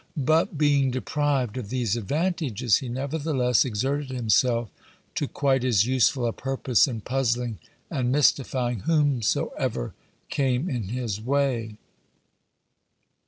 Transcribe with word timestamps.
But 0.17 0.57
being 0.57 0.89
deprived 0.89 1.57
of 1.57 1.69
these 1.69 1.95
advantages, 1.95 2.77
he 2.77 2.89
nevertheless 2.89 3.63
exerted 3.63 4.09
himself 4.09 4.71
to 5.13 5.27
quite 5.27 5.63
as 5.63 5.85
useful 5.85 6.25
a 6.25 6.33
purpose 6.33 6.87
in 6.87 7.01
puzzling 7.01 7.59
and 7.91 8.11
mystifying 8.11 8.79
whomsoever 8.79 9.93
came 10.27 10.67
in 10.71 10.85
his 10.85 11.21
way. 11.21 11.77